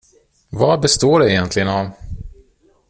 [0.49, 1.87] Vad består det egentligen av?